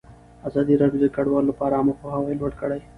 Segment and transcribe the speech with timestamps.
[0.47, 2.79] ازادي راډیو د کډوال لپاره عامه پوهاوي لوړ کړی.